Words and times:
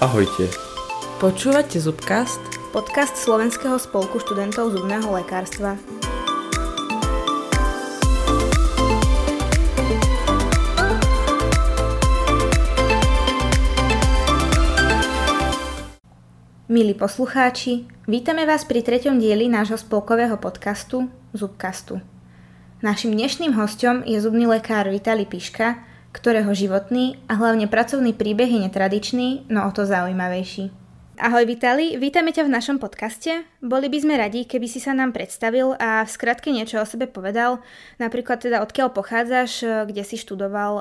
Ahojte. 0.00 0.48
Počúvate 1.20 1.76
Zubcast? 1.76 2.40
Podcast 2.72 3.20
Slovenského 3.20 3.76
spolku 3.76 4.16
študentov 4.16 4.72
zubného 4.72 5.04
lekárstva. 5.12 5.76
Milí 16.72 16.96
poslucháči, 16.96 17.84
vítame 18.08 18.48
vás 18.48 18.64
pri 18.64 18.80
treťom 18.80 19.20
dieli 19.20 19.52
nášho 19.52 19.76
spolkového 19.76 20.40
podcastu 20.40 21.12
Zubcastu. 21.36 22.00
Našim 22.80 23.12
dnešným 23.12 23.52
hostom 23.52 24.00
je 24.08 24.16
zubný 24.16 24.48
lekár 24.48 24.88
Vitali 24.88 25.28
Piška, 25.28 25.89
ktorého 26.10 26.50
životný 26.50 27.18
a 27.30 27.38
hlavne 27.38 27.70
pracovný 27.70 28.14
príbeh 28.14 28.50
je 28.50 28.60
netradičný, 28.66 29.28
no 29.46 29.66
o 29.66 29.70
to 29.70 29.86
zaujímavejší. 29.86 30.70
Ahoj 31.20 31.44
Vitali, 31.44 32.00
vítame 32.00 32.32
ťa 32.32 32.48
v 32.48 32.54
našom 32.56 32.80
podcaste. 32.80 33.44
Boli 33.60 33.92
by 33.92 33.98
sme 34.00 34.14
radi, 34.16 34.48
keby 34.48 34.64
si 34.64 34.80
sa 34.80 34.96
nám 34.96 35.12
predstavil 35.12 35.76
a 35.76 36.08
v 36.08 36.10
skratke 36.10 36.48
niečo 36.48 36.80
o 36.80 36.88
sebe 36.88 37.04
povedal, 37.04 37.60
napríklad 38.00 38.40
teda 38.40 38.64
odkiaľ 38.64 38.88
pochádzaš, 38.96 39.84
kde 39.84 40.00
si 40.00 40.16
študoval. 40.16 40.80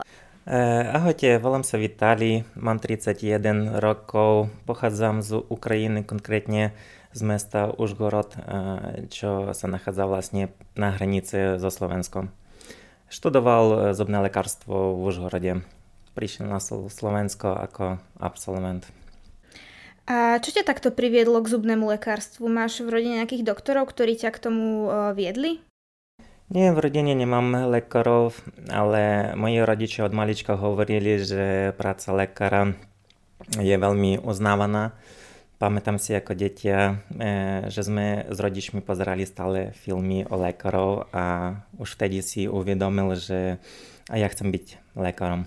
Eh, 0.49 0.83
ahojte, 0.95 1.37
volám 1.37 1.61
sa 1.61 1.77
Vitali, 1.77 2.47
mám 2.55 2.79
31 2.79 3.77
rokov, 3.83 4.49
pochádzam 4.65 5.21
z 5.21 5.45
Ukrajiny, 5.45 6.07
konkrétne 6.07 6.73
z 7.13 7.21
mesta 7.21 7.69
Užgorod, 7.69 8.33
eh, 8.33 9.05
čo 9.13 9.51
sa 9.51 9.67
nachádza 9.69 10.07
vlastne 10.07 10.49
na 10.79 10.95
hranici 10.95 11.59
so 11.59 11.69
Slovenskom. 11.69 12.31
Študoval 13.09 13.97
zubné 13.97 14.21
lekárstvo 14.21 14.93
v 14.95 15.09
Užhorode. 15.09 15.53
Prišiel 16.13 16.45
na 16.45 16.61
Slovensko 16.61 17.51
ako 17.57 17.97
absolvent. 18.21 18.85
A 20.09 20.41
čo 20.41 20.49
ťa 20.49 20.65
takto 20.65 20.89
priviedlo 20.89 21.41
k 21.41 21.53
zubnému 21.53 21.85
lekárstvu? 21.89 22.49
Máš 22.49 22.81
v 22.81 22.89
rodine 22.89 23.21
nejakých 23.21 23.45
doktorov, 23.45 23.89
ktorí 23.89 24.17
ťa 24.17 24.29
k 24.33 24.41
tomu 24.41 24.89
viedli? 25.13 25.61
Nie, 26.49 26.73
v 26.73 26.81
rodine 26.81 27.13
nemám 27.13 27.69
lekárov, 27.69 28.33
ale 28.73 29.33
moji 29.37 29.61
rodičia 29.61 30.09
od 30.09 30.17
malička 30.17 30.57
hovorili, 30.57 31.21
že 31.21 31.77
práca 31.77 32.09
lekára 32.09 32.73
je 33.53 33.75
veľmi 33.77 34.17
uznávaná 34.25 34.97
Pamätám 35.59 35.99
si 35.99 36.15
ako 36.15 36.39
dieťa, 36.39 36.77
že 37.67 37.81
sme 37.83 38.23
s 38.31 38.37
rodičmi 38.39 38.79
pozerali 38.79 39.27
stále 39.27 39.75
filmy 39.75 40.23
o 40.23 40.39
lekárov 40.39 41.11
a 41.11 41.59
už 41.75 41.99
vtedy 41.99 42.23
si 42.23 42.47
uvedomil, 42.47 43.19
že 43.19 43.59
aj 44.07 44.19
ja 44.23 44.27
chcem 44.31 44.55
byť 44.55 44.95
lekárom. 44.95 45.43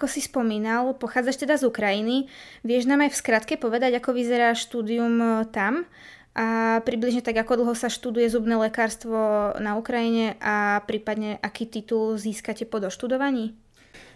Ako 0.00 0.08
si 0.08 0.24
spomínal, 0.24 0.96
pochádzaš 0.96 1.44
teda 1.44 1.60
z 1.60 1.68
Ukrajiny. 1.68 2.26
Vieš 2.64 2.88
nám 2.88 3.04
aj 3.04 3.14
v 3.14 3.20
skratke 3.20 3.54
povedať, 3.60 4.00
ako 4.00 4.16
vyzerá 4.16 4.56
štúdium 4.56 5.20
e, 5.20 5.28
tam 5.52 5.86
a 6.34 6.80
približne 6.82 7.22
tak, 7.22 7.38
ako 7.38 7.62
dlho 7.62 7.74
sa 7.78 7.86
študuje 7.86 8.26
zubné 8.26 8.58
lekárstvo 8.58 9.54
na 9.62 9.78
Ukrajine 9.78 10.34
a 10.42 10.82
prípadne 10.88 11.38
aký 11.38 11.70
titul 11.70 12.18
získate 12.18 12.66
po 12.66 12.82
doštudovaní? 12.82 13.54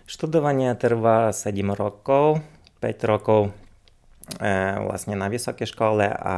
Študovanie 0.09 0.75
trvá 0.75 1.31
7 1.31 1.55
rokov, 1.77 2.43
5 2.83 3.13
rokov 3.13 3.55
vlastne 4.85 5.17
na 5.17 5.33
vysokej 5.33 5.65
škole 5.65 6.05
a 6.05 6.37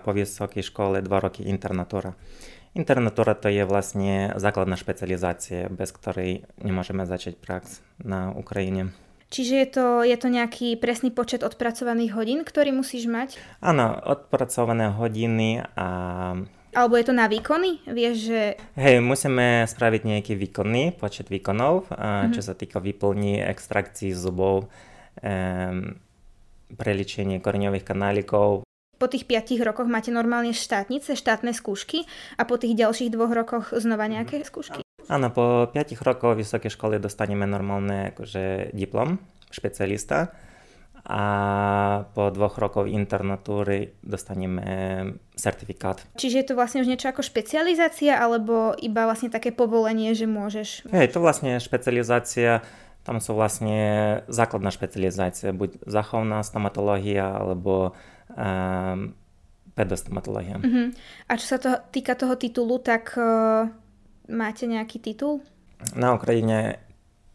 po 0.00 0.16
vysokej 0.16 0.64
škole 0.64 1.04
2 1.04 1.08
roky 1.20 1.44
internatúra. 1.44 2.16
Internatúra 2.76 3.32
to 3.32 3.48
je 3.48 3.64
vlastne 3.64 4.36
základná 4.36 4.76
špecializácia, 4.76 5.72
bez 5.72 5.92
ktorej 5.96 6.44
nemôžeme 6.60 7.08
začať 7.08 7.40
prax 7.40 7.80
na 8.04 8.36
Ukrajine. 8.36 8.92
Čiže 9.26 9.54
je 9.58 9.68
to, 9.68 9.86
je 10.06 10.16
to 10.20 10.28
nejaký 10.30 10.78
presný 10.78 11.10
počet 11.10 11.42
odpracovaných 11.42 12.14
hodín, 12.14 12.40
ktorý 12.46 12.70
musíš 12.70 13.10
mať? 13.10 13.40
Áno, 13.58 13.96
odpracované 14.06 14.92
hodiny 14.92 15.66
a... 15.74 15.88
Alebo 16.76 16.94
je 17.00 17.08
to 17.08 17.14
na 17.16 17.26
výkony? 17.26 17.80
Vieš, 17.88 18.16
že... 18.28 18.40
Hej, 18.76 19.00
musíme 19.00 19.64
spraviť 19.64 20.02
nejaký 20.04 20.32
výkonný 20.36 20.94
počet 21.00 21.32
výkonov, 21.32 21.88
mm-hmm. 21.88 22.36
čo 22.36 22.44
sa 22.44 22.52
týka 22.52 22.78
vyplní 22.78 23.40
extrakcií 23.40 24.12
zubov. 24.12 24.68
Um, 25.24 25.96
preličenie 26.74 27.38
koreňových 27.38 27.86
kanálikov. 27.86 28.66
Po 28.96 29.06
tých 29.12 29.28
5 29.28 29.60
rokoch 29.60 29.84
máte 29.86 30.08
normálne 30.08 30.56
štátnice, 30.56 31.20
štátne 31.20 31.52
skúšky 31.52 32.08
a 32.40 32.48
po 32.48 32.56
tých 32.56 32.74
ďalších 32.80 33.12
dvoch 33.12 33.30
rokoch 33.30 33.76
znova 33.76 34.08
nejaké 34.08 34.40
skúšky? 34.40 34.80
Áno, 35.06 35.28
po 35.30 35.68
5 35.68 35.76
rokoch 36.02 36.34
vysoké 36.34 36.72
školy 36.72 36.96
dostaneme 36.98 37.44
normálne 37.44 38.16
akože 38.16 38.72
diplom 38.72 39.20
špecialista 39.52 40.34
a 41.06 41.22
po 42.10 42.34
dvoch 42.34 42.58
rokoch 42.58 42.90
internatúry 42.90 43.94
dostaneme 44.02 44.66
certifikát. 45.38 46.02
Čiže 46.18 46.36
je 46.42 46.46
to 46.50 46.58
vlastne 46.58 46.82
už 46.82 46.90
niečo 46.90 47.14
ako 47.14 47.22
špecializácia 47.22 48.18
alebo 48.18 48.74
iba 48.74 49.06
vlastne 49.06 49.30
také 49.30 49.54
povolenie, 49.54 50.18
že 50.18 50.26
môžeš? 50.26 50.90
Je 50.90 51.12
to 51.12 51.22
vlastne 51.22 51.62
špecializácia 51.62 52.66
tam 53.06 53.22
sú 53.22 53.38
vlastne 53.38 53.78
základná 54.26 54.74
špecializácia, 54.74 55.54
buď 55.54 55.86
zachovná 55.86 56.42
stomatológia 56.42 57.38
alebo 57.38 57.94
um, 58.34 59.14
pedostomatológia. 59.78 60.58
Uh-huh. 60.58 60.90
A 61.30 61.32
čo 61.38 61.46
sa 61.54 61.58
to 61.62 61.70
týka 61.94 62.18
toho 62.18 62.34
titulu, 62.34 62.82
tak 62.82 63.14
uh, 63.14 63.70
máte 64.26 64.66
nejaký 64.66 64.98
titul? 64.98 65.38
Na 65.94 66.18
Ukrajine 66.18 66.82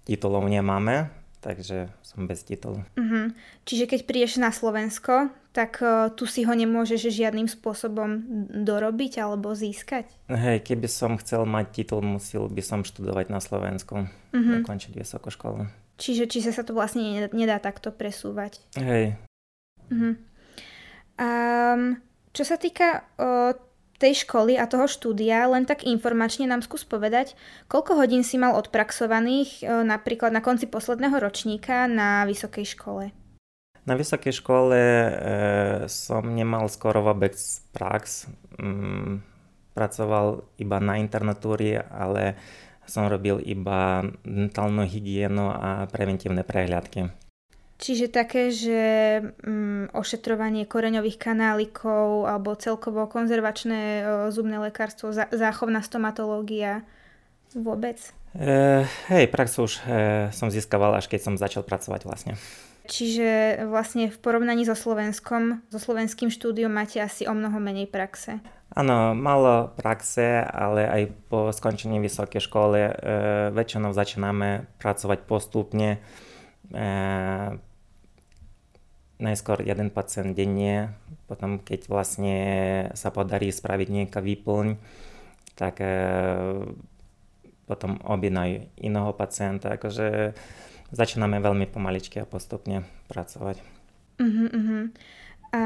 titulov 0.03 0.43
nemáme, 0.43 1.07
takže 1.41 1.90
som 2.06 2.29
bez 2.29 2.46
titulu. 2.46 2.85
Uh-huh. 2.96 3.34
Čiže 3.66 3.90
keď 3.90 4.00
prídeš 4.06 4.38
na 4.38 4.53
Slovensko, 4.53 5.34
tak 5.52 5.81
uh, 5.81 6.13
tu 6.13 6.29
si 6.29 6.46
ho 6.46 6.53
nemôžeš 6.53 7.12
žiadnym 7.12 7.50
spôsobom 7.50 8.24
dorobiť 8.63 9.19
alebo 9.19 9.51
získať? 9.51 10.07
Hej, 10.30 10.63
keby 10.63 10.88
som 10.88 11.18
chcel 11.18 11.44
mať 11.50 11.81
titul, 11.81 12.06
musel 12.06 12.47
by 12.47 12.62
som 12.63 12.85
študovať 12.85 13.34
na 13.34 13.41
Slovensku, 13.41 14.06
uh-huh. 14.06 14.53
dokončiť 14.62 14.94
vysokú 14.96 15.34
školu. 15.34 15.68
Čiže, 15.97 16.30
čiže 16.30 16.53
sa 16.53 16.63
to 16.63 16.78
vlastne 16.78 17.03
nedá, 17.03 17.30
nedá 17.34 17.57
takto 17.57 17.90
presúvať? 17.90 18.62
Hej. 18.78 19.18
Uh-huh. 19.91 20.16
Um, 21.19 22.00
čo 22.31 22.47
sa 22.47 22.56
týka 22.56 23.03
uh, 23.19 23.53
tej 24.01 24.25
školy 24.25 24.57
a 24.57 24.66
toho 24.66 24.89
štúdia, 24.89 25.45
len 25.45 25.69
tak 25.69 25.85
informačne 25.85 26.50
nám 26.50 26.66
skús 26.66 26.81
povedať, 26.81 27.38
koľko 27.69 28.01
hodín 28.01 28.25
si 28.25 28.41
mal 28.41 28.57
odpraxovaných 28.57 29.62
uh, 29.62 29.85
napríklad 29.85 30.34
na 30.34 30.41
konci 30.41 30.66
posledného 30.66 31.22
ročníka 31.22 31.85
na 31.85 32.25
vysokej 32.25 32.66
škole? 32.73 33.13
Na 33.81 33.97
vysokej 33.97 34.45
škole 34.45 34.78
e, 34.78 35.12
som 35.89 36.22
nemal 36.22 36.69
skoro 36.69 37.01
vôbec 37.01 37.34
prax. 37.73 38.29
Mm, 38.62 39.25
pracoval 39.73 40.45
iba 40.62 40.78
na 40.78 41.01
internatúri, 41.01 41.81
ale 41.81 42.38
som 42.85 43.09
robil 43.09 43.41
iba 43.41 44.06
dentálnu 44.22 44.85
hygienu 44.85 45.50
a 45.50 45.89
preventívne 45.89 46.45
prehľadky. 46.45 47.09
Čiže 47.81 48.14
také, 48.14 48.53
že 48.53 48.81
mm, 49.42 49.97
ošetrovanie 49.97 50.69
koreňových 50.69 51.18
kanálikov 51.18 52.30
alebo 52.30 52.53
celkovo 52.53 53.09
konzervačné 53.09 53.81
e, 53.81 54.03
zubné 54.30 54.62
lekárstvo, 54.62 55.09
za, 55.09 55.25
záchovná 55.34 55.81
stomatológia 55.81 56.86
vôbec? 57.58 57.97
E, 58.38 58.86
hej, 59.09 59.25
prax 59.34 59.58
už 59.58 59.72
e, 59.81 60.30
som 60.30 60.53
získaval 60.53 60.94
až 60.94 61.09
keď 61.09 61.19
som 61.25 61.34
začal 61.42 61.66
pracovať 61.66 62.06
vlastne. 62.06 62.34
Čiže 62.86 63.66
vlastne 63.66 64.13
v 64.13 64.18
porovnaní 64.22 64.62
so 64.62 64.78
Slovenskom, 64.78 65.66
so 65.74 65.81
slovenským 65.81 66.30
štúdiom 66.30 66.69
máte 66.69 67.02
asi 67.02 67.25
o 67.25 67.34
mnoho 67.34 67.58
menej 67.58 67.90
praxe. 67.90 68.38
Áno, 68.78 69.18
malo 69.18 69.74
praxe, 69.74 70.46
ale 70.46 70.86
aj 70.86 71.02
po 71.34 71.50
skončení 71.50 71.98
vysokej 71.98 72.46
školy 72.46 72.80
e, 72.86 72.94
väčšinou 73.58 73.90
začíname 73.90 74.69
pracovať 74.78 75.19
postupne. 75.25 75.98
E, 76.69 77.70
najskôr 79.21 79.62
jeden 79.62 79.94
pacient 79.94 80.33
denne, 80.33 80.91
potom 81.29 81.62
keď 81.62 81.88
vlastne 81.88 82.38
sa 82.97 83.13
podarí 83.13 83.53
spraviť 83.53 83.88
nejaká 83.88 84.19
výplň, 84.19 84.75
tak 85.56 85.79
e, 85.79 85.94
potom 87.69 88.01
objednajú 88.01 88.68
iného 88.81 89.12
pacienta. 89.13 89.77
Akože 89.77 90.33
začíname 90.91 91.39
veľmi 91.39 91.69
pomaličky 91.71 92.19
a 92.19 92.27
postupne 92.27 92.83
pracovať. 93.07 93.63
Uh-huh, 94.19 94.50
uh-huh. 94.51 94.83
A 95.56 95.63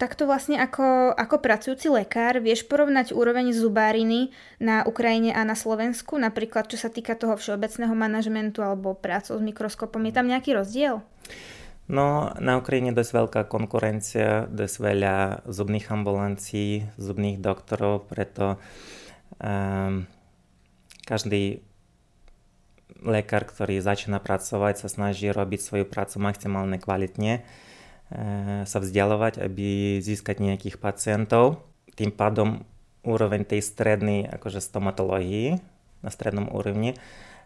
takto 0.00 0.24
vlastne 0.24 0.56
ako, 0.56 1.12
ako 1.12 1.36
pracujúci 1.44 1.92
lekár 1.92 2.40
vieš 2.40 2.64
porovnať 2.64 3.12
úroveň 3.12 3.52
zubáriny 3.52 4.32
na 4.56 4.80
Ukrajine 4.88 5.36
a 5.36 5.44
na 5.44 5.52
Slovensku, 5.52 6.16
napríklad 6.16 6.72
čo 6.72 6.80
sa 6.80 6.88
týka 6.88 7.12
toho 7.12 7.36
všeobecného 7.36 7.92
manažmentu 7.92 8.64
alebo 8.64 8.96
prácou 8.96 9.36
s 9.36 9.44
mikroskopom. 9.44 10.00
Je 10.08 10.16
tam 10.16 10.24
nejaký 10.24 10.56
rozdiel? 10.56 11.04
No, 11.90 12.30
na 12.38 12.54
Ukrajine 12.54 12.94
dosť 12.94 13.12
veľká 13.18 13.40
konkurencia, 13.50 14.46
dosť 14.46 14.76
veľa 14.78 15.16
zubných 15.50 15.90
ambulancií, 15.90 16.86
zubných 16.94 17.42
doktorov, 17.42 18.06
preto 18.06 18.62
um, 19.42 20.06
každý 21.02 21.66
lekár, 23.02 23.42
ktorý 23.42 23.82
začína 23.82 24.22
pracovať, 24.22 24.86
sa 24.86 24.88
snaží 24.92 25.26
robiť 25.34 25.60
svoju 25.60 25.84
prácu 25.88 26.22
maximálne 26.22 26.78
kvalitne. 26.78 27.42
sa 28.66 28.78
vzdialovať, 28.82 29.38
aby 29.38 29.98
získať 30.02 30.42
nejakých 30.42 30.82
pacientov. 30.82 31.62
Tým 31.94 32.10
pádom 32.10 32.66
úroveň 33.06 33.46
tej 33.46 33.62
strednej 33.62 34.28
akože 34.28 34.60
stomatológii 34.60 35.62
na 36.02 36.10
strednom 36.10 36.50
úrovni 36.50 36.98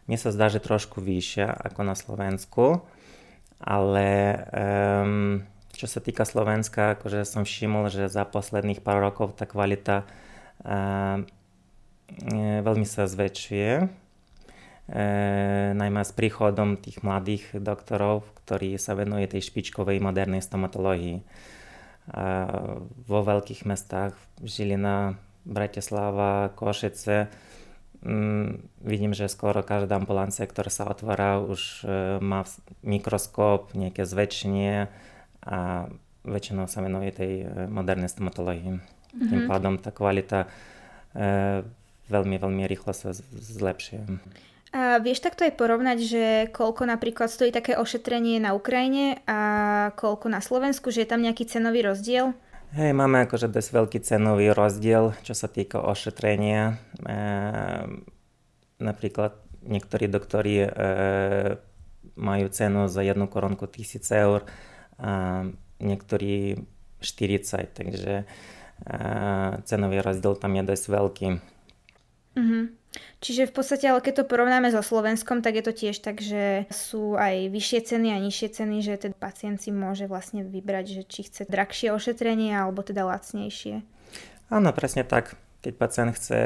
mi 0.04 0.16
sa 0.20 0.32
zdá, 0.32 0.52
že 0.52 0.60
trošku 0.60 1.00
vyššia 1.00 1.48
ako 1.48 1.80
na 1.80 1.96
Slovensku, 1.96 2.84
ale 3.62 4.08
um, 4.50 5.42
čo 5.74 5.86
sa 5.90 5.98
týka 5.98 6.26
Slovenska, 6.26 6.98
akože 6.98 7.26
som 7.26 7.42
všimol, 7.42 7.90
že 7.90 8.10
za 8.10 8.22
posledných 8.26 8.82
pár 8.82 9.02
rokov 9.02 9.34
tá 9.34 9.46
kvalita 9.46 10.06
uh, 10.64 11.26
veľmi 12.62 12.86
sa 12.86 13.08
zväčšuje, 13.08 13.70
e, 13.80 13.86
najmä 15.72 16.02
s 16.04 16.12
príchodom 16.12 16.76
tých 16.78 17.00
mladých 17.00 17.56
doktorov, 17.58 18.28
ktorí 18.44 18.76
sa 18.76 18.94
venujú 18.94 19.34
tej 19.34 19.42
špičkovej 19.50 19.98
modernej 19.98 20.44
stomatológii. 20.44 21.24
vo 23.08 23.20
veľkých 23.24 23.64
mestách 23.64 24.12
Žilina, 24.44 25.16
Bratislava, 25.48 26.52
Košice 26.52 27.32
vidím, 28.84 29.16
že 29.16 29.32
skoro 29.32 29.64
každá 29.64 29.96
ambulancia, 29.96 30.44
ktorá 30.44 30.68
sa 30.68 30.84
otvára, 30.84 31.40
už 31.40 31.84
e, 31.84 31.88
má 32.20 32.44
mikroskop, 32.84 33.72
nejaké 33.72 34.04
zväčšenie 34.04 34.92
a 35.48 35.88
väčšinou 36.24 36.68
sa 36.68 36.84
venuje 36.84 37.10
tej 37.16 37.32
e, 37.42 37.46
modernej 37.72 38.12
stomatológii. 38.12 38.76
Mm-hmm. 38.76 39.28
Tým 39.32 39.40
pádom 39.48 39.74
tá 39.80 39.88
kvalita 39.88 40.44
e, 41.16 41.64
veľmi, 42.12 42.36
veľmi 42.36 42.62
rýchlo 42.68 42.92
sa 42.92 43.16
zlepšuje. 43.32 44.04
A 44.74 44.98
vieš 44.98 45.22
takto 45.22 45.46
aj 45.46 45.54
porovnať, 45.54 45.98
že 46.02 46.24
koľko 46.50 46.84
napríklad 46.90 47.30
stojí 47.30 47.54
také 47.54 47.78
ošetrenie 47.78 48.42
na 48.42 48.58
Ukrajine 48.58 49.22
a 49.24 49.38
koľko 49.94 50.26
na 50.26 50.42
Slovensku, 50.42 50.90
že 50.90 51.06
je 51.06 51.10
tam 51.14 51.22
nejaký 51.22 51.46
cenový 51.46 51.86
rozdiel? 51.86 52.34
Hej, 52.74 52.90
máme 52.90 53.22
akože 53.22 53.54
dosť 53.54 53.70
veľký 53.70 53.98
cenový 54.02 54.50
rozdiel, 54.50 55.14
čo 55.22 55.30
sa 55.30 55.46
týka 55.46 55.78
ošetrenia. 55.78 56.74
E, 57.06 57.16
napríklad 58.82 59.38
niektorí 59.62 60.10
doktori 60.10 60.66
e, 60.66 60.68
majú 62.18 62.46
cenu 62.50 62.90
za 62.90 63.06
jednu 63.06 63.30
korunku 63.30 63.70
1000 63.70 64.10
eur 64.26 64.42
a 64.98 65.46
niektorí 65.78 66.58
40, 66.98 67.78
takže 67.78 68.14
e, 68.18 68.94
cenový 69.70 70.02
rozdiel 70.02 70.34
tam 70.34 70.58
je 70.58 70.62
dosť 70.66 70.84
veľký. 70.90 71.28
Mm-hmm. 72.34 72.62
Čiže 73.18 73.50
v 73.50 73.54
podstate, 73.56 73.88
ale 73.88 74.04
keď 74.04 74.22
to 74.22 74.30
porovnáme 74.30 74.70
so 74.70 74.84
Slovenskom, 74.84 75.40
tak 75.40 75.58
je 75.58 75.64
to 75.64 75.72
tiež 75.74 75.98
tak, 76.04 76.20
že 76.20 76.68
sú 76.70 77.18
aj 77.18 77.50
vyššie 77.50 77.80
ceny 77.94 78.14
a 78.14 78.18
nižšie 78.22 78.48
ceny, 78.60 78.76
že 78.84 78.94
ten 79.00 79.14
pacient 79.16 79.58
si 79.58 79.74
môže 79.74 80.06
vlastne 80.06 80.44
vybrať, 80.44 80.84
že 81.00 81.02
či 81.08 81.26
chce 81.26 81.48
drahšie 81.48 81.90
ošetrenie 81.90 82.54
alebo 82.54 82.84
teda 82.84 83.02
lacnejšie. 83.08 83.82
Áno, 84.52 84.70
presne 84.76 85.02
tak. 85.02 85.34
Keď 85.64 85.72
pacient 85.80 86.12
chce 86.12 86.40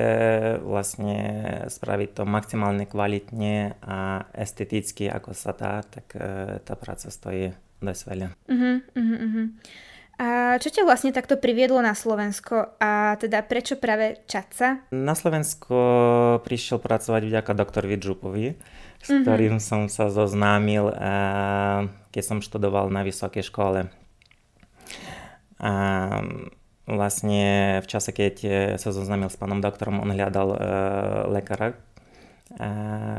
vlastne 0.62 1.18
spraviť 1.66 2.10
to 2.14 2.22
maximálne 2.22 2.86
kvalitne 2.86 3.74
a 3.82 4.22
esteticky, 4.30 5.10
ako 5.10 5.34
sa 5.34 5.50
dá, 5.50 5.82
tak 5.82 6.14
e, 6.14 6.62
tá 6.62 6.78
práca 6.78 7.10
stojí 7.10 7.50
dosť 7.82 8.02
veľa. 8.06 8.28
Uh-huh, 8.46 8.78
uh-huh, 8.94 9.18
uh-huh. 9.18 9.46
A 10.18 10.58
čo 10.58 10.74
ťa 10.74 10.82
vlastne 10.82 11.14
takto 11.14 11.38
priviedlo 11.38 11.78
na 11.78 11.94
Slovensko 11.94 12.74
a 12.82 13.14
teda 13.22 13.46
prečo 13.46 13.78
práve 13.78 14.18
Čaca? 14.26 14.82
Na 14.90 15.14
Slovensko 15.14 15.78
prišiel 16.42 16.82
pracovať 16.82 17.22
vďaka 17.22 17.52
doktorovi 17.54 17.96
Džupovi, 18.02 18.46
s 18.98 19.14
mm-hmm. 19.14 19.22
ktorým 19.22 19.56
som 19.62 19.86
sa 19.86 20.10
zoznámil, 20.10 20.90
keď 22.10 22.22
som 22.26 22.42
študoval 22.42 22.90
na 22.90 23.06
vysokej 23.06 23.46
škole. 23.46 23.86
A 25.62 25.72
vlastne 26.90 27.78
v 27.78 27.86
čase, 27.86 28.10
keď 28.10 28.34
sa 28.74 28.90
zoznámil 28.90 29.30
s 29.30 29.38
pánom 29.38 29.62
doktorom, 29.62 30.02
on 30.02 30.10
hľadal 30.10 30.48
uh, 30.50 30.58
lekára 31.30 31.78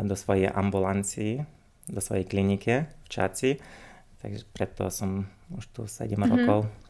do 0.04 0.18
svojej 0.18 0.50
ambulancii, 0.50 1.46
do 1.88 2.02
svojej 2.02 2.26
klinike 2.26 2.90
v 2.90 3.08
Čaci. 3.08 3.50
Takže 4.20 4.44
preto 4.52 4.90
som 4.92 5.30
už 5.54 5.64
tu 5.72 5.82
7 5.88 6.12
mm-hmm. 6.12 6.28
rokov. 6.28 6.89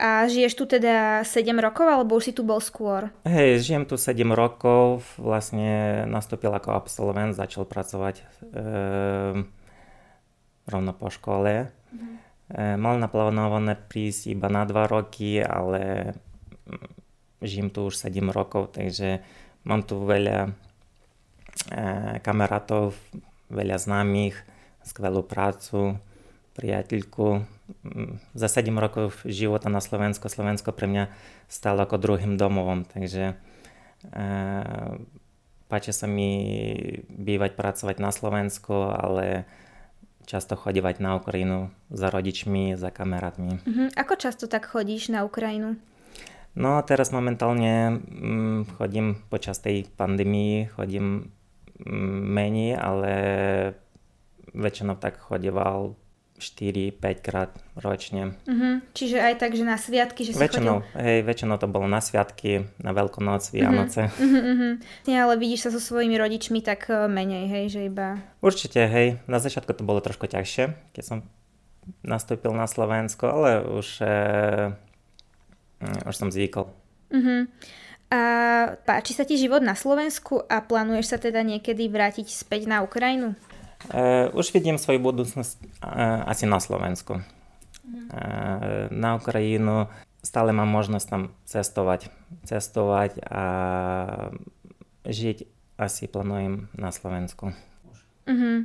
A 0.00 0.24
žiješ 0.24 0.56
tu 0.56 0.64
teda 0.64 1.20
7 1.20 1.52
rokov, 1.60 1.84
alebo 1.84 2.16
už 2.16 2.30
si 2.30 2.32
tu 2.32 2.42
bol 2.42 2.64
skôr? 2.64 3.12
Hej, 3.28 3.60
žijem 3.68 3.84
tu 3.84 4.00
7 4.00 4.24
rokov, 4.32 5.04
vlastne 5.20 6.02
nastúpil 6.08 6.48
ako 6.48 6.72
absolvent, 6.72 7.36
začal 7.36 7.68
pracovať 7.68 8.24
e, 8.24 8.24
rovno 10.64 10.92
po 10.96 11.12
škole. 11.12 11.68
Mhm. 11.92 12.12
E, 12.56 12.76
mal 12.80 12.96
naplánované 12.96 13.76
prísť 13.76 14.32
iba 14.32 14.48
na 14.48 14.64
2 14.64 14.88
roky, 14.88 15.44
ale 15.44 16.16
žijem 17.44 17.68
tu 17.68 17.92
už 17.92 18.00
7 18.00 18.32
rokov, 18.32 18.72
takže 18.72 19.20
mám 19.68 19.84
tu 19.84 20.00
veľa 20.00 20.48
e, 20.48 20.50
kamarátov, 22.24 22.96
veľa 23.52 23.76
známych, 23.76 24.40
skvelú 24.88 25.20
prácu, 25.20 26.00
priateľku, 26.56 27.44
za 28.34 28.48
7 28.48 28.72
rokov 28.78 29.24
života 29.26 29.68
na 29.68 29.80
Slovensku 29.80 30.28
Slovensko 30.28 30.72
pre 30.72 30.86
mňa 30.86 31.04
stalo 31.48 31.82
ako 31.84 31.98
druhým 31.98 32.38
domovom, 32.38 32.86
takže 32.86 33.34
e, 34.12 34.24
páči 35.66 35.92
sa 35.92 36.06
mi 36.06 36.30
bývať, 37.08 37.56
pracovať 37.56 37.96
na 37.98 38.10
Slovensku, 38.12 38.74
ale 38.92 39.48
často 40.28 40.54
chodívať 40.54 41.02
na 41.02 41.18
Ukrajinu 41.18 41.74
za 41.90 42.08
rodičmi, 42.12 42.78
za 42.78 42.94
kamarátmi. 42.94 43.58
Uh-huh. 43.62 43.88
Ako 43.98 44.14
často 44.14 44.46
tak 44.46 44.70
chodíš 44.70 45.10
na 45.10 45.26
Ukrajinu? 45.26 45.76
No 46.52 46.84
teraz 46.84 47.10
momentálne 47.10 47.96
mm, 47.96 48.76
chodím 48.76 49.16
počas 49.32 49.58
tej 49.58 49.88
pandémii, 49.96 50.68
chodím 50.76 51.32
mm, 51.80 52.20
menej, 52.28 52.76
ale 52.76 53.12
väčšinou 54.52 55.00
tak 55.00 55.16
chodieval 55.16 55.96
4-5 56.42 56.98
krát 57.22 57.54
ročne. 57.78 58.34
Uh-huh. 58.44 58.82
Čiže 58.90 59.22
aj 59.22 59.34
tak, 59.38 59.54
že 59.54 59.62
na 59.62 59.78
sviatky, 59.78 60.26
že 60.26 60.34
väčšinou, 60.34 60.82
chodil... 60.82 60.98
hej, 60.98 61.18
väčšinou 61.22 61.56
to 61.62 61.70
bolo 61.70 61.86
na 61.86 62.02
sviatky, 62.02 62.66
na 62.82 62.90
Veľkonoc, 62.90 63.46
Vianoce. 63.54 64.10
Uh-huh. 64.18 64.42
Uh-huh. 64.42 64.72
Nie, 65.06 65.22
ale 65.22 65.38
vidíš 65.38 65.70
sa 65.70 65.70
so 65.70 65.78
svojimi 65.78 66.18
rodičmi 66.18 66.58
tak 66.58 66.90
e, 66.90 67.06
menej, 67.06 67.46
hej, 67.46 67.64
že 67.78 67.80
iba... 67.86 68.18
Určite, 68.42 68.82
hej. 68.82 69.22
Na 69.30 69.38
začiatku 69.38 69.70
to 69.70 69.86
bolo 69.86 70.02
trošku 70.02 70.26
ťažšie, 70.26 70.92
keď 70.98 71.04
som 71.06 71.18
nastúpil 72.02 72.50
na 72.50 72.66
Slovensko, 72.66 73.30
ale 73.30 73.62
už, 73.62 74.02
e, 74.02 74.18
už 76.10 76.14
som 76.18 76.34
zvykol. 76.34 76.66
Uh-huh. 77.14 77.46
A 78.12 78.20
páči 78.84 79.16
sa 79.16 79.24
ti 79.24 79.40
život 79.40 79.64
na 79.64 79.72
Slovensku 79.72 80.44
a 80.44 80.60
plánuješ 80.60 81.16
sa 81.16 81.18
teda 81.22 81.40
niekedy 81.40 81.88
vrátiť 81.88 82.28
späť 82.28 82.68
na 82.68 82.84
Ukrajinu? 82.84 83.32
E, 83.90 84.30
už 84.30 84.54
vidím 84.54 84.78
svoju 84.78 85.02
budúcnosť 85.02 85.58
e, 85.58 85.66
asi 86.28 86.46
na 86.46 86.62
Slovensku. 86.62 87.18
E, 87.18 87.22
na 88.94 89.18
Ukrajinu 89.18 89.90
stále 90.22 90.54
mám 90.54 90.70
možnosť 90.70 91.06
tam 91.10 91.22
cestovať, 91.42 92.06
cestovať 92.46 93.18
a 93.26 93.44
žiť 95.02 95.38
asi 95.82 96.06
plánujem 96.06 96.70
na 96.78 96.94
Slovensku. 96.94 97.50
Uh-huh. 98.30 98.62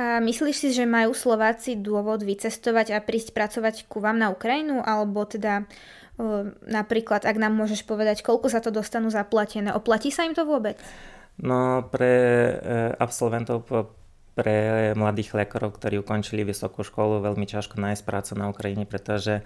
A 0.00 0.24
myslíš 0.24 0.56
si, 0.56 0.68
že 0.72 0.88
majú 0.88 1.12
Slováci 1.12 1.76
dôvod 1.76 2.24
vycestovať 2.24 2.96
a 2.96 3.04
prísť 3.04 3.36
pracovať 3.36 3.84
ku 3.92 4.00
vám 4.00 4.16
na 4.16 4.32
Ukrajinu? 4.32 4.80
Alebo 4.80 5.28
teda 5.28 5.68
napríklad, 6.64 7.28
ak 7.28 7.36
nám 7.36 7.52
môžeš 7.52 7.84
povedať, 7.84 8.24
koľko 8.24 8.48
za 8.48 8.64
to 8.64 8.72
dostanú 8.72 9.12
zaplatené, 9.12 9.72
oplatí 9.76 10.08
sa 10.08 10.24
im 10.24 10.32
to 10.32 10.48
vôbec? 10.48 10.80
No 11.40 11.84
pre 11.92 12.12
absolventov 12.96 13.68
pre 14.34 14.92
mladých 14.94 15.34
lekárov, 15.34 15.74
ktorí 15.74 16.00
ukončili 16.00 16.46
vysokú 16.46 16.86
školu, 16.86 17.22
veľmi 17.24 17.44
ťažko 17.44 17.76
nájsť 17.76 18.02
prácu 18.06 18.32
na 18.38 18.46
Ukrajine, 18.48 18.84
pretože 18.86 19.42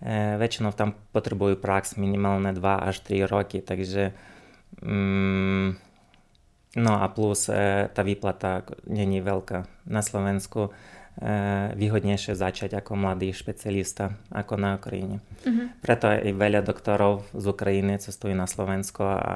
e, 0.00 0.38
väčšinou 0.40 0.72
tam 0.72 0.96
potrebujú 1.12 1.60
prax 1.60 2.00
minimálne 2.00 2.56
2 2.56 2.60
až 2.60 3.04
3 3.04 3.28
roky, 3.28 3.60
takže 3.60 4.16
mm, 4.80 5.68
no 6.80 6.92
a 6.96 7.06
plus 7.12 7.52
e, 7.52 7.88
tá 7.92 8.00
výplata 8.00 8.64
není 8.88 9.20
veľká. 9.20 9.68
Na 9.86 10.00
Slovensku 10.00 10.68
e, 10.68 10.70
výhodnejšie 11.76 12.32
začať 12.32 12.72
ako 12.80 12.96
mladý 12.96 13.36
špecialista 13.36 14.16
ako 14.32 14.56
na 14.56 14.80
Ukrajine. 14.80 15.20
Uh-huh. 15.44 15.68
Preto 15.84 16.08
aj 16.08 16.24
veľa 16.32 16.64
doktorov 16.64 17.28
z 17.36 17.44
Ukrajiny 17.44 18.00
cestujú 18.00 18.32
na 18.32 18.48
Slovensko 18.48 19.04
a 19.04 19.34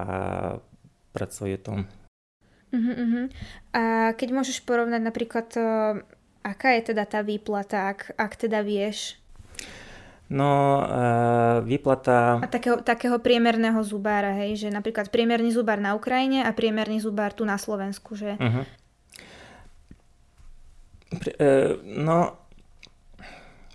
pracujú 1.12 1.56
tu. 1.60 1.74
Uh-huh, 2.70 2.94
uh-huh. 2.94 3.24
A 3.74 3.82
keď 4.14 4.28
môžeš 4.30 4.62
porovnať 4.62 5.02
napríklad, 5.02 5.48
uh, 5.58 6.02
aká 6.46 6.78
je 6.78 6.94
teda 6.94 7.04
tá 7.06 7.20
výplata, 7.26 7.90
ak, 7.90 8.14
ak 8.14 8.32
teda 8.38 8.62
vieš? 8.62 9.18
No, 10.30 10.78
uh, 10.86 11.58
výplata... 11.66 12.38
A 12.38 12.46
takého, 12.46 12.78
takého 12.86 13.18
priemerného 13.18 13.82
zubára, 13.82 14.30
hej, 14.38 14.62
že 14.62 14.68
napríklad 14.70 15.10
priemerný 15.10 15.50
zubár 15.50 15.82
na 15.82 15.98
Ukrajine 15.98 16.46
a 16.46 16.54
priemerný 16.54 17.02
zubár 17.02 17.34
tu 17.34 17.42
na 17.42 17.58
Slovensku, 17.58 18.14
že? 18.14 18.38
Uh-huh. 18.38 18.62
Pri, 21.18 21.30
uh, 21.34 21.74
no, 21.82 22.38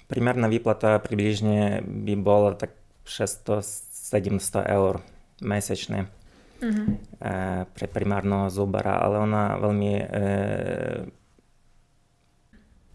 priemerná 0.07 0.47
výplata 0.47 0.95
približne 1.03 1.83
by 1.83 2.13
bola 2.15 2.55
tak 2.55 2.71
600-700 3.03 4.63
eur 4.71 5.03
mesečne 5.43 6.07
uh-huh. 6.62 6.88
pre 7.71 7.85
primárneho 7.89 8.47
zubara, 8.51 9.01
ale 9.01 9.21
ona 9.21 9.57
veľmi... 9.59 9.91
E... 10.00 10.24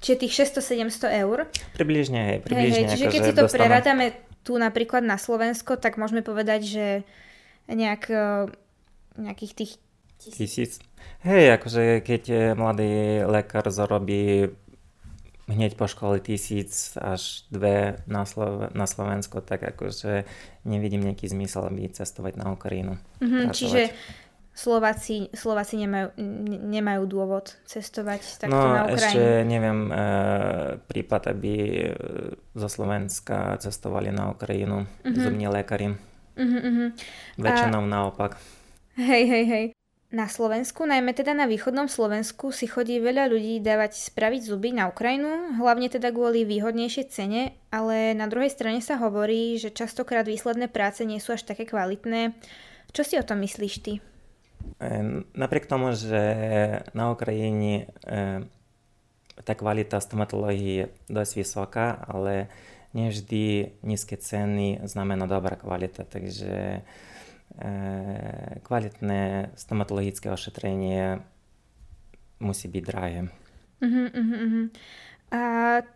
Čiže 0.01 0.17
tých 0.17 0.33
600-700 0.57 1.23
eur? 1.29 1.39
Približne, 1.77 2.21
hej, 2.35 2.39
približne. 2.41 2.73
Hej, 2.73 2.85
hej, 2.89 2.93
čiže 2.97 3.07
keď 3.13 3.21
si 3.21 3.35
to 3.37 3.45
dostanú... 3.45 3.61
prerátame 3.61 4.07
tu 4.41 4.57
napríklad 4.57 5.05
na 5.05 5.21
Slovensko, 5.21 5.77
tak 5.77 6.01
môžeme 6.01 6.25
povedať, 6.25 6.61
že 6.65 6.87
nejak, 7.69 8.09
e, 8.09 8.49
nejakých 9.21 9.53
tých 9.53 9.73
tisíc. 10.21 10.81
Hej, 11.25 11.61
akože 11.61 12.05
keď 12.05 12.23
e, 12.29 12.39
mladý 12.57 12.91
lekár 13.29 13.69
zarobí 13.73 14.53
hneď 15.51 15.75
po 15.75 15.91
škole 15.91 16.23
tisíc 16.23 16.95
až 16.97 17.45
dve 17.51 18.01
na, 18.07 18.23
Slo- 18.25 18.71
na 18.71 18.87
Slovensko, 18.87 19.43
tak 19.43 19.67
akože 19.67 20.25
nevidím 20.65 21.05
nejaký 21.05 21.27
zmysel, 21.27 21.67
aby 21.67 21.91
cestovať 21.91 22.39
na 22.39 22.55
Ukrajinu. 22.55 22.97
Mm-hmm, 23.21 23.51
čiže 23.51 23.91
Slováci, 24.51 25.31
Slováci 25.33 25.81
nemajú, 25.81 26.15
nemajú 26.69 27.03
dôvod 27.07 27.57
cestovať 27.65 28.45
takto 28.45 28.55
no, 28.55 28.77
na 28.77 28.83
Ukrajinu? 28.91 28.99
ešte 28.99 29.23
neviem 29.47 29.81
e, 29.89 29.95
prípad, 30.85 31.23
aby 31.33 31.55
e, 31.55 31.87
zo 32.59 32.69
Slovenska 32.69 33.57
cestovali 33.63 34.13
na 34.13 34.35
Ukrajinu 34.35 34.85
mm-hmm. 34.85 35.23
zubní 35.23 35.47
lékaри. 35.49 35.97
Mm-hmm, 36.37 36.89
Väčšinou 37.41 37.85
A... 37.85 37.91
naopak. 37.91 38.33
Hej, 39.01 39.25
hej, 39.29 39.45
hej. 39.49 39.67
Na 40.11 40.27
Slovensku, 40.27 40.91
najmä 40.91 41.15
teda 41.15 41.39
na 41.39 41.47
východnom 41.47 41.87
Slovensku, 41.87 42.51
si 42.51 42.67
chodí 42.67 42.99
veľa 42.99 43.31
ľudí 43.31 43.63
dávať 43.63 44.11
spraviť 44.11 44.43
zuby 44.43 44.75
na 44.75 44.91
Ukrajinu, 44.91 45.55
hlavne 45.55 45.87
teda 45.87 46.11
kvôli 46.11 46.43
výhodnejšej 46.43 47.07
cene, 47.15 47.55
ale 47.71 48.11
na 48.19 48.27
druhej 48.27 48.51
strane 48.51 48.83
sa 48.83 48.99
hovorí, 48.99 49.55
že 49.55 49.71
častokrát 49.71 50.27
výsledné 50.27 50.67
práce 50.67 51.07
nie 51.07 51.23
sú 51.23 51.39
až 51.39 51.47
také 51.47 51.63
kvalitné. 51.63 52.35
Čo 52.91 53.07
si 53.07 53.15
o 53.23 53.23
tom 53.23 53.39
myslíš 53.39 53.75
ty? 53.87 54.03
Napriek 55.39 55.71
tomu, 55.71 55.95
že 55.95 56.19
na 56.91 57.15
Ukrajine 57.15 57.87
tá 59.47 59.53
kvalita 59.55 60.03
stomatológie 60.03 60.91
dosť 61.07 61.33
vysoká, 61.39 61.87
ale 62.11 62.51
nevždy 62.99 63.79
nízke 63.87 64.19
ceny 64.19 64.83
znamená 64.91 65.31
dobrá 65.31 65.55
kvalita, 65.55 66.03
takže 66.03 66.83
kvalitné 68.65 69.53
stomatologické 69.59 70.31
ošetrenie 70.33 71.21
musí 72.41 72.67
byť 72.73 72.83
drahé. 72.87 73.29
Uh-huh, 73.81 74.09
uh-huh. 74.13 74.67
A 75.31 75.43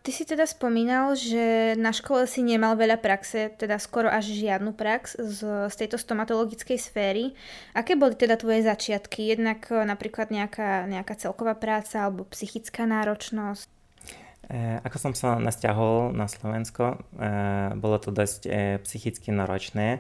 ty 0.07 0.15
si 0.15 0.23
teda 0.23 0.47
spomínal, 0.47 1.19
že 1.19 1.75
na 1.75 1.91
škole 1.91 2.23
si 2.31 2.39
nemal 2.39 2.79
veľa 2.79 3.03
praxe, 3.03 3.51
teda 3.59 3.83
skoro 3.83 4.07
až 4.07 4.31
žiadnu 4.31 4.79
prax 4.79 5.19
z, 5.19 5.67
z 5.67 5.75
tejto 5.75 5.99
stomatologickej 5.99 6.79
sféry. 6.79 7.35
Aké 7.75 7.99
boli 7.99 8.15
teda 8.15 8.39
tvoje 8.39 8.63
začiatky? 8.63 9.35
Jednak 9.35 9.67
napríklad 9.75 10.31
nejaká, 10.31 10.87
nejaká 10.87 11.19
celková 11.19 11.59
práca 11.59 12.07
alebo 12.07 12.31
psychická 12.31 12.87
náročnosť? 12.87 13.67
E, 14.55 14.79
ako 14.87 14.97
som 15.03 15.13
sa 15.19 15.43
nasťahol 15.43 16.15
na 16.15 16.31
Slovensko, 16.31 16.95
e, 16.95 16.97
bolo 17.75 17.99
to 17.99 18.15
dosť 18.15 18.41
e, 18.47 18.51
psychicky 18.87 19.35
náročné 19.35 19.99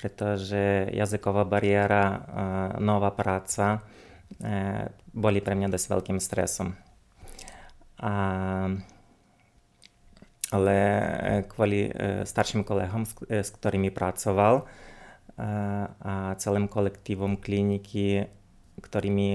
pretože 0.00 0.88
jazyková 0.96 1.44
bariéra, 1.44 2.24
nová 2.80 3.12
práca 3.12 3.84
boli 5.12 5.44
pre 5.44 5.52
mňa 5.52 5.68
dosť 5.68 5.86
veľkým 5.92 6.16
stresom. 6.16 6.72
A, 8.00 8.14
ale 10.48 10.76
kvôli 11.52 11.92
starším 12.24 12.64
kolegom, 12.64 13.04
s 13.28 13.52
ktorými 13.52 13.92
pracoval 13.92 14.64
a 16.00 16.32
celým 16.40 16.64
kolektívom 16.64 17.36
kliniky, 17.36 18.24
ktorými 18.80 19.28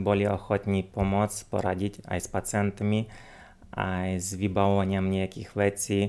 boli 0.00 0.24
ochotní 0.24 0.88
pomôcť, 0.88 1.38
poradiť 1.52 2.08
aj 2.08 2.18
s 2.24 2.28
pacientmi, 2.32 3.00
aj 3.76 4.24
s 4.24 4.32
vybavovaním 4.40 5.12
nejakých 5.12 5.50
vecí, 5.52 6.00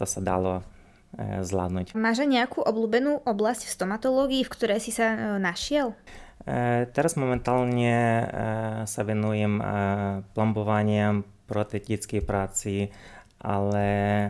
to 0.00 0.04
sa 0.08 0.20
dalo 0.24 0.64
E, 0.64 0.79
zvládnuť. 1.44 1.92
Máš 1.96 2.24
nejakú 2.24 2.64
obľúbenú 2.64 3.20
oblasť 3.28 3.68
v 3.68 3.74
stomatológii, 3.76 4.42
v 4.46 4.52
ktorej 4.52 4.80
si 4.80 4.92
sa 4.94 5.12
e, 5.12 5.18
našiel? 5.36 5.92
E, 6.44 6.88
teraz 6.96 7.20
momentálne 7.20 7.92
e, 7.92 8.24
sa 8.88 9.02
venujem 9.04 9.60
e, 9.60 9.64
plombovaniam, 10.32 11.24
protetickej 11.50 12.22
práci, 12.22 12.88
ale 13.42 13.88
e, 13.90 14.28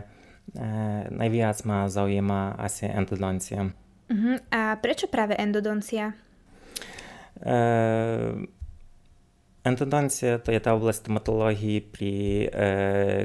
najviac 1.07 1.57
ma 1.63 1.85
zaujíma 1.87 2.57
asi 2.59 2.89
endodoncia. 2.89 3.69
Uh-huh. 4.11 4.35
A 4.51 4.75
prečo 4.81 5.07
práve 5.07 5.37
endodoncia? 5.39 6.11
E, 7.39 7.59
endodoncia 9.63 10.41
to 10.41 10.49
je 10.51 10.59
tá 10.59 10.75
oblasť 10.75 11.07
stomatológii, 11.07 11.79
pri 11.93 12.13
e, 12.17 12.47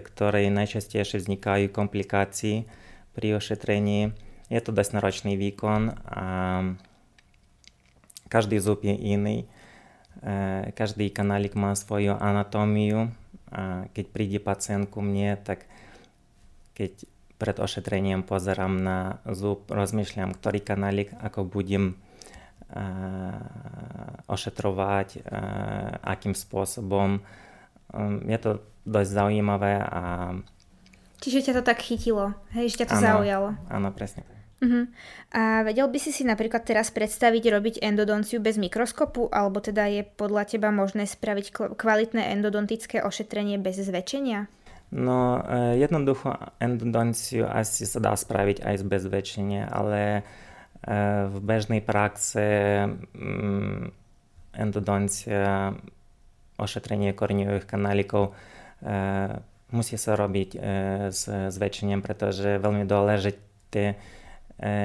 ktorej 0.05 0.53
najčastejšie 0.55 1.25
vznikajú 1.25 1.73
komplikácie 1.75 2.69
pri 3.17 3.41
ošetrení. 3.41 4.13
Je 4.53 4.61
to 4.61 4.77
dosť 4.77 5.01
náročný 5.01 5.41
výkon 5.41 5.97
a 6.05 6.27
každý 8.29 8.61
zub 8.61 8.85
je 8.85 8.93
iný. 8.93 9.49
Každý 10.77 11.09
kanálik 11.09 11.57
má 11.57 11.73
svoju 11.73 12.13
anatómiu 12.15 13.11
a 13.49 13.89
keď 13.97 14.05
príde 14.13 14.39
pacient 14.39 14.93
ku 14.93 15.01
mne, 15.01 15.41
tak 15.41 15.65
keď 16.77 17.09
pred 17.37 17.57
ošetrením 17.57 18.25
pozerám 18.25 18.77
na 18.81 19.21
zub, 19.29 19.69
rozmýšľam, 19.69 20.37
ktorý 20.37 20.61
kanálik, 20.61 21.13
ako 21.21 21.49
budem 21.49 21.97
ošetrovať, 24.27 25.23
akým 26.03 26.35
spôsobom. 26.35 27.23
Je 28.27 28.39
to 28.43 28.65
dosť 28.83 29.11
zaujímavé 29.11 29.79
a 29.79 30.35
Čiže 31.21 31.51
ťa 31.51 31.55
to 31.61 31.63
tak 31.65 31.81
chytilo, 31.81 32.37
hej, 32.53 32.73
že 32.73 32.85
ťa 32.85 32.89
to 32.93 32.97
ano, 33.01 33.05
zaujalo. 33.05 33.49
Áno, 33.73 33.89
presne. 33.93 34.23
Uh-huh. 34.57 34.89
A 35.37 35.69
vedel 35.69 35.85
by 35.85 35.99
si 36.01 36.17
si 36.17 36.25
napríklad 36.25 36.65
teraz 36.65 36.89
predstaviť 36.89 37.45
robiť 37.53 37.75
endodonciu 37.85 38.41
bez 38.41 38.57
mikroskopu, 38.57 39.29
alebo 39.29 39.61
teda 39.61 39.85
je 39.93 40.03
podľa 40.05 40.49
teba 40.49 40.73
možné 40.73 41.05
spraviť 41.05 41.77
kvalitné 41.77 42.33
endodontické 42.33 43.05
ošetrenie 43.05 43.61
bez 43.61 43.77
zväčšenia? 43.77 44.49
No, 44.97 45.45
e, 45.45 45.77
jednoducho 45.77 46.33
endodonciu 46.57 47.45
asi 47.45 47.85
sa 47.85 48.01
dá 48.01 48.17
spraviť 48.17 48.65
aj 48.65 48.75
bez 48.89 49.05
zväčšenia, 49.05 49.69
ale 49.69 50.01
e, 50.17 50.23
v 51.29 51.37
bežnej 51.43 51.85
praxe 51.85 52.47
mm, 53.13 53.93
endodoncia, 54.57 55.77
ošetrenie 56.57 57.13
korňových 57.13 57.69
kanálikov 57.69 58.33
e, 58.33 58.33
musí 59.71 59.99
sa 59.99 60.15
robiť 60.15 60.51
e, 60.55 60.59
s 61.11 61.27
zväčšením, 61.27 62.05
pretože 62.05 62.63
veľmi 62.63 62.87
dôležité 62.87 63.85
e, 63.93 63.97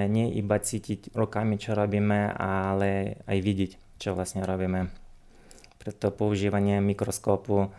nie 0.09 0.33
iba 0.37 0.57
cítiť 0.57 1.13
rukami, 1.13 1.61
čo 1.61 1.77
robíme, 1.77 2.33
ale 2.33 3.21
aj 3.29 3.37
vidieť, 3.41 3.71
čo 4.01 4.17
vlastne 4.17 4.41
robíme. 4.41 4.89
Preto 5.77 6.13
používanie 6.13 6.81
mikroskopu 6.81 7.69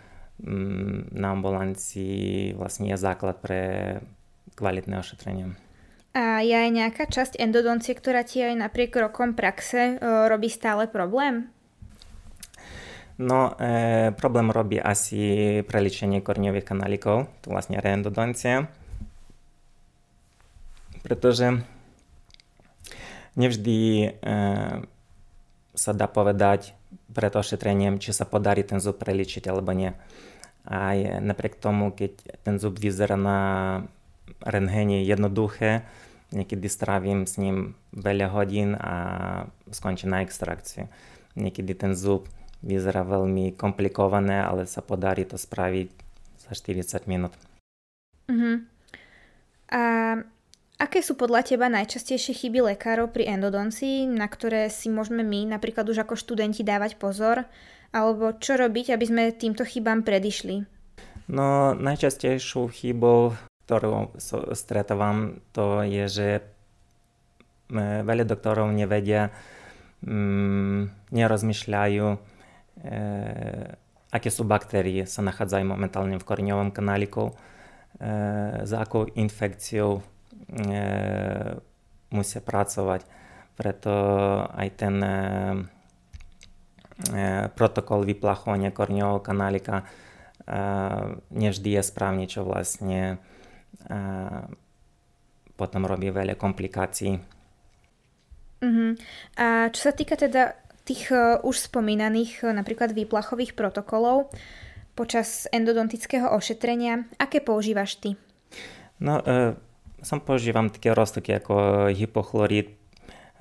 m, 0.42 1.06
na 1.10 1.34
ambulancii 1.34 2.54
vlastne 2.54 2.90
je 2.90 2.98
základ 2.98 3.38
pre 3.42 3.60
kvalitné 4.54 4.98
ošetrenie. 4.98 5.54
A 6.12 6.44
je 6.44 6.52
aj 6.52 6.70
nejaká 6.70 7.04
časť 7.08 7.40
endodoncie, 7.40 7.96
ktorá 7.96 8.20
ti 8.20 8.44
aj 8.44 8.68
napriek 8.68 8.92
rokom 9.00 9.32
praxe 9.32 9.96
e, 9.96 10.28
robí 10.28 10.52
stále 10.52 10.84
problém? 10.86 11.48
No, 13.22 13.54
e, 13.54 14.10
problém 14.18 14.50
robí 14.50 14.82
asi 14.82 15.62
preličenie 15.62 16.18
korňových 16.18 16.66
kanálikov, 16.66 17.30
to 17.46 17.54
vlastne 17.54 17.78
reendodoncia, 17.78 18.66
pretože 21.06 21.62
nevždy 23.38 23.78
e, 23.78 24.06
sa 25.70 25.92
dá 25.94 26.10
povedať 26.10 26.74
pred 27.14 27.30
ošetrením, 27.30 28.02
či 28.02 28.10
sa 28.10 28.26
podarí 28.26 28.66
ten 28.66 28.82
zub 28.82 28.98
preličiť 28.98 29.46
alebo 29.46 29.70
nie. 29.70 29.94
A 30.66 30.94
napriek 31.22 31.62
tomu, 31.62 31.94
keď 31.94 32.18
ten 32.42 32.58
zub 32.58 32.74
vyzerá 32.74 33.14
na 33.14 33.38
rentgene 34.42 35.06
jednoduché, 35.06 35.86
niekedy 36.34 36.66
strávim 36.66 37.30
s 37.30 37.38
ním 37.38 37.78
veľa 37.94 38.34
hodín 38.34 38.74
a 38.74 38.94
skončím 39.70 40.10
na 40.10 40.26
extrakciu. 40.26 40.90
Niekedy 41.38 41.78
ten 41.78 41.94
zub 41.94 42.26
vyzerá 42.62 43.02
veľmi 43.02 43.58
komplikované, 43.58 44.40
ale 44.40 44.70
sa 44.70 44.80
podarí 44.80 45.26
to 45.26 45.34
spraviť 45.34 45.88
za 46.46 46.52
40 46.54 47.10
minút. 47.10 47.34
Uh-huh. 48.30 48.62
A 49.72 49.82
aké 50.78 51.02
sú 51.02 51.18
podľa 51.18 51.42
teba 51.42 51.66
najčastejšie 51.66 52.32
chyby 52.46 52.74
lekárov 52.74 53.10
pri 53.10 53.34
endodoncii, 53.34 54.06
na 54.06 54.30
ktoré 54.30 54.70
si 54.70 54.88
môžeme 54.88 55.26
my 55.26 55.58
napríklad 55.58 55.86
už 55.90 56.06
ako 56.06 56.14
študenti 56.14 56.62
dávať 56.62 56.96
pozor? 56.96 57.44
Alebo 57.92 58.32
čo 58.40 58.56
robiť, 58.56 58.96
aby 58.96 59.04
sme 59.04 59.22
týmto 59.36 59.68
chybám 59.68 60.00
predišli? 60.00 60.64
No 61.28 61.76
najčastejšou 61.76 62.72
chybou, 62.72 63.36
ktorú 63.68 64.16
stretávam, 64.56 65.44
to 65.52 65.84
je, 65.84 66.04
že 66.08 66.28
veľa 68.04 68.24
doktorov 68.28 68.68
nevedia, 68.72 69.32
mm, 70.04 71.12
nerozmýšľajú, 71.12 72.31
aké 74.12 74.28
sú 74.28 74.44
baktérie 74.44 75.04
sa 75.08 75.24
nachádzajú 75.24 75.64
momentálne 75.64 76.16
v 76.20 76.28
koreňovom 76.28 76.72
kanáliku, 76.72 77.32
e, 77.32 77.34
za 78.64 78.84
akou 78.84 79.08
infekciou 79.08 80.00
e, 80.00 80.02
musia 82.12 82.40
pracovať. 82.44 83.08
Preto 83.52 83.92
aj 84.48 84.68
ten 84.80 84.96
protokol 87.52 88.08
vyplachovania 88.08 88.72
koreňového 88.72 89.20
kanálika 89.20 89.84
nevždy 91.28 91.68
je 91.76 91.82
správne, 91.84 92.24
čo 92.24 92.48
vlastne 92.48 93.20
potom 95.56 95.82
robí 95.84 96.08
veľa 96.08 96.34
komplikácií. 96.40 97.20
Uh-huh. 98.62 98.94
A 99.34 99.74
čo 99.74 99.90
sa 99.90 99.92
týka 99.92 100.14
teda 100.14 100.54
tých 100.84 101.10
uh, 101.14 101.38
už 101.42 101.70
spomínaných 101.70 102.42
uh, 102.42 102.54
napríklad 102.54 102.94
výplachových 102.94 103.54
protokolov 103.54 104.30
počas 104.92 105.48
endodontického 105.48 106.28
ošetrenia, 106.36 107.08
aké 107.16 107.40
používaš 107.40 107.96
ty? 107.96 108.10
No, 109.00 109.22
uh, 109.22 109.56
som 110.02 110.18
používam 110.18 110.68
také 110.68 110.90
roztoky 110.90 111.38
ako 111.38 111.88
hypochlorid, 111.94 112.74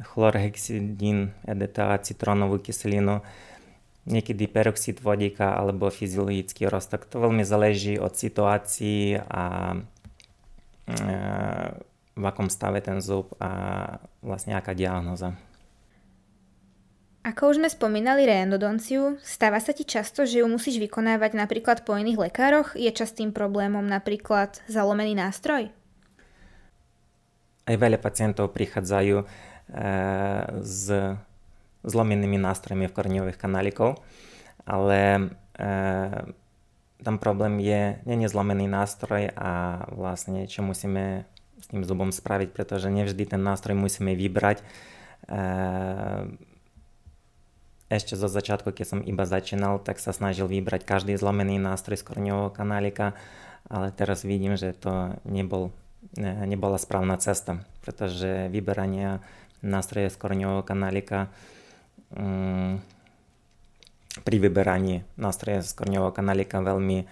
chlorhexidín, 0.01 1.33
EDTA, 1.45 2.01
citrónovú 2.01 2.57
kyselinu, 2.62 3.21
niekedy 4.10 4.50
peroxid 4.50 4.98
vodíka 4.98 5.53
alebo 5.53 5.93
fyziologický 5.93 6.65
roztok. 6.65 7.05
To 7.10 7.21
veľmi 7.21 7.45
záleží 7.45 8.01
od 8.01 8.13
situácií 8.17 9.21
a 9.21 9.77
v 12.17 12.24
akom 12.25 12.50
stave 12.50 12.81
ten 12.81 13.00
zub 13.00 13.31
a 13.38 13.50
vlastne 14.25 14.57
aká 14.57 14.74
diagnoza. 14.74 15.38
Ako 17.31 17.55
už 17.55 17.63
sme 17.63 17.71
spomínali 17.71 18.27
reendodonciu, 18.27 19.15
stáva 19.23 19.63
sa 19.63 19.71
ti 19.71 19.88
často, 19.88 20.27
že 20.27 20.43
ju 20.43 20.51
musíš 20.51 20.83
vykonávať 20.83 21.31
napríklad 21.39 21.88
po 21.88 21.95
iných 21.95 22.27
lekároch? 22.27 22.75
Je 22.75 22.91
častým 22.91 23.31
problémom 23.31 23.88
napríklad 23.88 24.59
zalomený 24.67 25.15
nástroj? 25.15 25.71
Aj 27.63 27.75
veľa 27.79 28.03
pacientov 28.03 28.51
prichádzajú 28.51 29.23
e, 29.23 29.25
s 30.59 30.91
zlomenými 31.88 32.35
nástrojmi 32.35 32.91
v 32.91 32.95
korňových 33.00 33.39
kanálikov, 33.39 34.03
ale 34.67 35.31
e, 35.55 35.71
tam 37.00 37.15
problém 37.15 37.63
je, 37.63 37.95
nie 38.11 38.27
je 38.27 38.33
zlomený 38.35 38.67
nástroj 38.67 39.31
a 39.39 39.88
vlastne 39.88 40.51
čo 40.51 40.67
musíme 40.67 41.23
s 41.63 41.71
tým 41.71 41.88
zubom 41.88 42.11
spraviť, 42.11 42.51
pretože 42.51 42.91
nevždy 42.91 43.23
ten 43.23 43.39
nástroj 43.39 43.79
musíme 43.79 44.19
vybrať. 44.19 44.67
Ešte 47.91 48.15
zo 48.15 48.31
začiatku, 48.31 48.71
keď 48.71 48.86
som 48.88 49.00
iba 49.03 49.27
začínal, 49.27 49.83
tak 49.83 50.00
sa 50.00 50.15
snažil 50.15 50.48
vybrať 50.48 50.88
každý 50.88 51.12
zlomený 51.19 51.60
nástroj 51.60 52.00
z 52.00 52.07
korňového 52.07 52.48
kanálika, 52.48 53.12
ale 53.67 53.91
teraz 53.91 54.24
vidím, 54.24 54.55
že 54.55 54.71
to 54.71 55.19
nebol, 55.27 55.75
nebola 56.48 56.79
správna 56.79 57.19
cesta, 57.19 57.67
pretože 57.83 58.48
vyberanie 58.48 59.19
nástroje 59.60 60.07
z 60.07 60.15
korňového 60.15 60.63
kanálika 60.63 61.27
um, 62.15 62.79
pri 64.24 64.38
vyberaní 64.39 65.03
nástroje 65.19 65.60
z 65.63 65.71
korňového 65.75 66.12
kanálika 66.12 66.60
veľmi 66.60 67.00
e, 67.00 67.05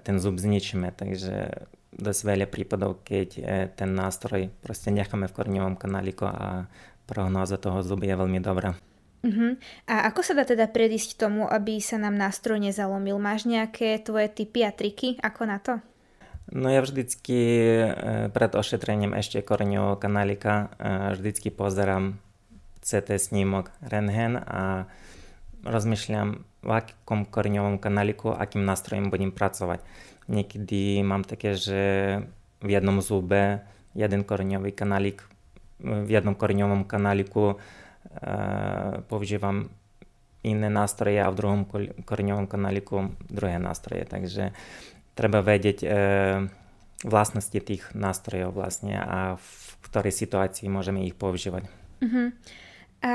ten 0.00 0.16
zub 0.16 0.40
zničíme, 0.40 0.92
takže 0.96 1.68
dosť 1.92 2.20
veľa 2.24 2.46
prípadov, 2.48 3.04
keď 3.04 3.28
e, 3.36 3.42
ten 3.68 3.92
nástroj 3.92 4.48
proste 4.64 4.88
necháme 4.88 5.28
v 5.28 5.36
korňovom 5.36 5.76
kanáliku 5.76 6.24
a 6.24 6.68
prognóza 7.04 7.60
toho 7.60 7.84
zubu 7.84 8.08
je 8.08 8.16
veľmi 8.16 8.40
dobrá. 8.40 8.72
Uh-huh. 9.22 9.54
A 9.86 10.10
ako 10.10 10.20
sa 10.26 10.34
dá 10.34 10.42
teda 10.42 10.66
predísť 10.66 11.14
tomu, 11.14 11.46
aby 11.46 11.78
sa 11.78 11.94
nám 11.94 12.18
nástroj 12.18 12.58
nezalomil? 12.58 13.22
Máš 13.22 13.46
nejaké 13.46 14.02
tvoje 14.02 14.26
typy 14.26 14.66
a 14.66 14.74
triky? 14.74 15.18
Ako 15.22 15.46
na 15.46 15.62
to? 15.62 15.78
No 16.50 16.66
ja 16.66 16.82
vždycky 16.82 17.38
e, 17.38 17.86
pred 18.34 18.52
ošetrením 18.52 19.14
ešte 19.14 19.40
korňového 19.46 19.94
kanálika 19.96 20.74
e, 20.76 21.14
vždycky 21.14 21.54
pozerám 21.54 22.18
CT 22.82 23.14
snímok 23.14 23.70
rentgen 23.78 24.42
a 24.42 24.90
rozmýšľam, 25.62 26.42
v 26.62 26.70
akom 26.70 27.26
korňovom 27.26 27.82
kanáliku, 27.82 28.30
akým 28.30 28.62
nástrojem 28.62 29.10
budem 29.10 29.34
pracovať. 29.34 29.82
Niekedy 30.30 31.02
mám 31.02 31.26
také, 31.26 31.58
že 31.58 31.80
v 32.62 32.68
jednom 32.70 33.02
zube 33.02 33.66
jeden 33.98 34.22
koreňový 34.22 34.70
kanálik, 34.70 35.26
v 35.82 36.10
jednom 36.10 36.38
koreňovom 36.38 36.86
kanáliku 36.86 37.58
uh, 38.08 39.02
používam 39.06 39.70
iné 40.42 40.66
nástroje 40.66 41.22
a 41.22 41.30
v 41.30 41.38
druhom 41.38 41.62
koreňovom 42.02 42.50
kanáliku 42.50 43.14
druhé 43.30 43.62
nástroje. 43.62 44.02
Takže 44.06 44.50
treba 45.14 45.40
vedieť 45.40 45.78
uh, 45.82 45.90
vlastnosti 47.06 47.58
tých 47.58 47.82
nástrojov 47.94 48.54
vlastne 48.54 48.98
a 48.98 49.38
v 49.38 49.84
ktorej 49.90 50.14
situácii 50.14 50.70
môžeme 50.70 51.06
ich 51.06 51.18
používať. 51.18 51.66
Uh-huh. 52.02 52.30
A 53.02 53.12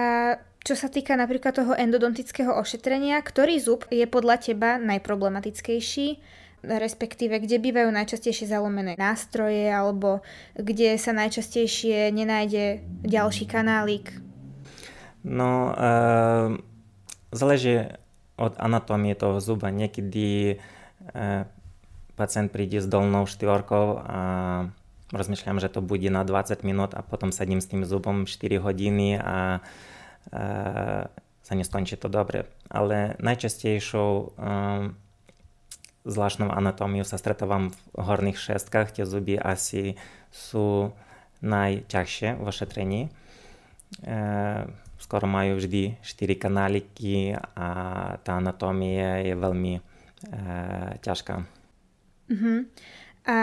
čo 0.64 0.76
sa 0.76 0.92
týka 0.92 1.16
napríklad 1.16 1.56
toho 1.56 1.72
endodontického 1.72 2.52
ošetrenia, 2.60 3.24
ktorý 3.24 3.56
zub 3.60 3.88
je 3.88 4.04
podľa 4.04 4.36
teba 4.44 4.76
najproblematickejší? 4.76 6.20
respektíve 6.66 7.38
kde 7.40 7.62
bývajú 7.62 7.90
najčastejšie 7.94 8.50
zalomené 8.50 8.98
nástroje 8.98 9.70
alebo 9.70 10.26
kde 10.58 10.98
sa 10.98 11.14
najčastejšie 11.14 12.10
nenájde 12.12 12.82
ďalší 13.06 13.46
kanálik? 13.46 14.27
No, 15.28 15.76
e, 15.76 15.92
záleží 17.36 17.92
od 18.40 18.56
anatómie 18.56 19.12
toho 19.12 19.44
zuba. 19.44 19.68
Niekedy 19.68 20.56
e, 20.56 20.56
pacient 22.16 22.48
príde 22.48 22.80
s 22.80 22.88
dolnou 22.88 23.28
štvorkou 23.28 24.00
a 24.00 24.20
rozmýšľam, 25.12 25.60
že 25.60 25.68
to 25.68 25.84
bude 25.84 26.08
na 26.08 26.24
20 26.24 26.64
minút 26.64 26.96
a 26.96 27.04
potom 27.04 27.36
sedím 27.36 27.60
s 27.60 27.68
tým 27.68 27.84
zubom 27.84 28.24
4 28.24 28.64
hodiny 28.64 29.20
a 29.20 29.60
e, 30.32 30.42
sa 31.44 31.54
neskončí 31.56 32.00
to 32.00 32.08
dobre. 32.08 32.48
Ale 32.72 33.20
najčastejšou 33.20 34.12
e, 34.16 34.26
zvláštnou 36.08 36.48
anatómiou 36.48 37.04
sa 37.04 37.20
stretávam 37.20 37.76
v 37.92 38.00
horných 38.00 38.40
šestkách. 38.40 38.96
Tie 38.96 39.04
zuby 39.04 39.36
asi 39.36 40.00
sú 40.32 40.96
najťažšie 41.44 42.40
v 42.40 42.44
ošetrení. 42.48 43.02
E, 43.08 43.10
skoro 45.08 45.24
majú 45.24 45.56
vždy 45.56 46.04
4 46.04 46.36
kanáliky 46.36 47.32
a 47.56 47.68
tá 48.20 48.44
anatómia 48.44 49.24
je 49.24 49.40
veľmi 49.40 49.74
e, 49.80 49.82
ťažká. 51.00 51.36
Uh-huh. 52.28 52.68
A 53.24 53.38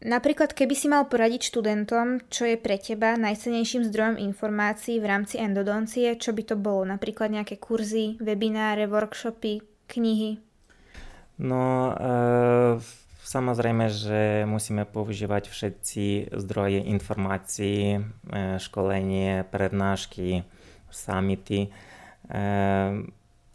napríklad, 0.00 0.56
keby 0.56 0.72
si 0.72 0.88
mal 0.88 1.04
poradiť 1.04 1.52
študentom, 1.52 2.24
čo 2.32 2.48
je 2.48 2.56
pre 2.56 2.80
teba 2.80 3.20
najcenejším 3.20 3.84
zdrojom 3.84 4.16
informácií 4.16 4.96
v 4.96 5.12
rámci 5.12 5.36
endodoncie, 5.36 6.16
čo 6.16 6.32
by 6.32 6.42
to 6.48 6.56
bolo? 6.56 6.88
Napríklad 6.88 7.36
nejaké 7.36 7.60
kurzy, 7.60 8.16
webináre, 8.24 8.88
workshopy, 8.88 9.60
knihy? 9.92 10.40
No, 11.36 11.92
e, 11.92 12.80
samozrejme, 13.28 13.92
že 13.92 14.48
musíme 14.48 14.88
používať 14.88 15.52
všetci 15.52 16.32
zdroje 16.32 16.80
informácií, 16.80 18.00
e, 18.00 18.00
školenie, 18.56 19.44
prednášky, 19.52 20.48
samity. 20.90 21.68
E, 21.68 21.70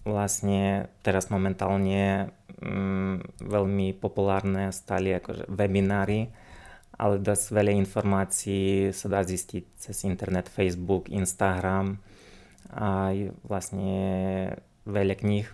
vlastne 0.03 0.91
teraz 1.05 1.31
momentálne 1.31 2.33
mm, 2.59 3.43
veľmi 3.43 3.95
populárne 3.97 4.71
stali 4.75 5.15
akože 5.15 5.47
webinári, 5.47 6.31
ale 6.97 7.19
dosť 7.19 7.45
veľa 7.55 7.73
informácií 7.79 8.91
sa 8.91 9.07
dá 9.09 9.21
zistiť 9.23 9.63
cez 9.79 10.03
internet, 10.03 10.51
Facebook, 10.51 11.07
Instagram 11.09 11.97
a 12.73 13.13
vlastne 13.45 13.95
veľa 14.83 15.15
kníh 15.19 15.47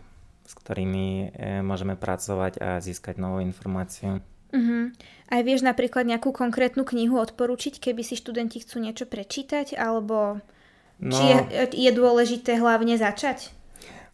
s 0.49 0.53
ktorými 0.57 1.05
e, 1.05 1.27
môžeme 1.61 1.93
pracovať 1.93 2.57
a 2.57 2.81
získať 2.81 3.21
novú 3.21 3.37
informáciu. 3.45 4.17
Uh-huh. 4.49 4.89
Aj 5.29 5.41
vieš 5.45 5.61
napríklad 5.61 6.09
nejakú 6.09 6.33
konkrétnu 6.33 6.81
knihu 6.89 7.21
odporučiť, 7.21 7.77
keby 7.77 8.01
si 8.01 8.17
študenti 8.17 8.65
chcú 8.65 8.81
niečo 8.81 9.05
prečítať, 9.05 9.77
alebo 9.77 10.41
no, 10.99 11.15
či 11.15 11.23
je, 11.31 11.37
je 11.73 11.91
dôležité 11.95 12.59
hlavne 12.59 12.95
začať? 12.99 13.51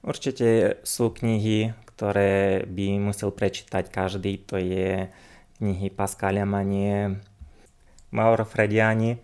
Určite 0.06 0.80
sú 0.86 1.10
knihy, 1.10 1.74
ktoré 1.98 2.64
by 2.70 3.02
musel 3.02 3.34
prečítať 3.34 3.90
každý. 3.90 4.38
To 4.50 4.62
je 4.62 5.10
knihy 5.58 5.90
Pascalia 5.90 6.46
Manie, 6.46 7.18
Mauro 8.14 8.46
Frediani 8.46 9.18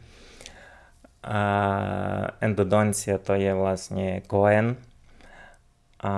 a 1.21 1.39
Endodoncia 2.41 3.21
to 3.21 3.38
je 3.38 3.54
vlastne 3.54 4.26
Cohen 4.26 4.74
a 6.02 6.13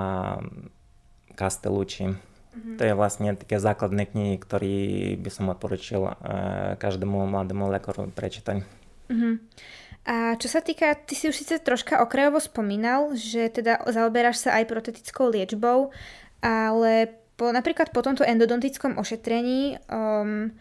Castellucci. 1.36 2.08
Mm-hmm. 2.08 2.76
To 2.80 2.82
je 2.88 2.94
vlastne 2.96 3.36
také 3.36 3.60
základné 3.60 4.08
knihy, 4.08 4.36
ktoré 4.40 4.76
by 5.20 5.30
som 5.34 5.52
odporučil 5.52 6.08
uh, 6.08 6.14
každému 6.80 7.28
mladému 7.28 7.68
lekoru 7.68 8.08
prečítať. 8.16 8.64
Mm-hmm. 9.12 9.34
A 10.04 10.36
čo 10.36 10.52
sa 10.52 10.60
týka, 10.60 11.00
ty 11.00 11.16
si 11.16 11.32
už 11.32 11.36
síce 11.40 11.56
troška 11.64 12.04
okrajovo 12.04 12.44
spomínal, 12.44 13.16
že 13.16 13.48
teda 13.48 13.80
zaoberáš 13.88 14.44
sa 14.44 14.60
aj 14.60 14.68
protetickou 14.68 15.32
liečbou, 15.32 15.96
ale 16.44 17.24
po, 17.40 17.48
napríklad 17.56 17.96
po 17.96 18.04
tomto 18.04 18.28
endodontickom 18.28 19.00
ošetrení 19.00 19.80
um, 19.88 20.52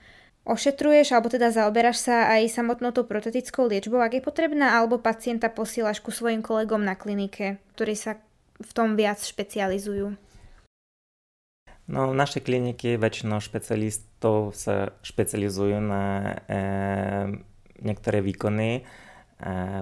ošetruješ 0.46 1.11
alebo 1.11 1.26
teda 1.26 1.50
zaoberáš 1.50 2.07
sa 2.07 2.31
aj 2.38 2.55
samotnou 2.55 2.94
tou 2.94 3.02
protetickou 3.02 3.66
liečbou, 3.66 3.98
ak 3.98 4.18
je 4.18 4.22
potrebná, 4.22 4.78
alebo 4.78 5.02
pacienta 5.02 5.50
posielaš 5.50 5.98
ku 5.98 6.14
svojim 6.14 6.38
kolegom 6.38 6.87
na 6.87 6.94
klinike, 6.94 7.59
ktorí 7.74 7.98
sa 7.98 8.22
v 8.62 8.70
tom 8.70 8.94
viac 8.94 9.18
špecializujú? 9.18 10.14
No, 11.90 12.00
v 12.11 12.14
našej 12.14 12.46
kliniky 12.46 12.94
väčšinou 12.94 13.42
špecialistov 13.42 14.55
sa 14.55 14.94
špecializujú 15.02 15.83
na 15.83 16.38
e, 16.46 16.64
niektoré 17.83 18.22
výkony, 18.22 18.81
e, 18.81 19.12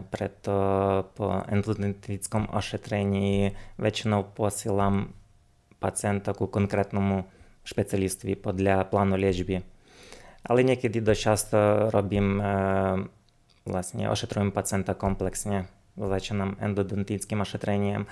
preto 0.08 0.54
po 1.12 1.44
endodontickom 1.44 2.48
ošetrení 2.48 3.52
väčšinou 3.76 4.32
posielam 4.32 5.12
pacienta 5.76 6.32
ku 6.32 6.48
konkrétnemu 6.48 7.28
špecialistovi 7.64 8.40
podľa 8.40 8.88
plánu 8.88 9.20
liečby. 9.20 9.60
Ale 10.48 10.64
niekedy 10.64 11.04
dosť 11.04 11.20
často 11.20 11.56
robím, 11.92 12.40
vlastne 13.68 14.08
ošetrujem 14.08 14.48
pacienta 14.56 14.96
komplexne. 14.96 15.68
Začínam 16.00 16.56
endodontickým 16.56 17.44
ošetrením 17.44 18.08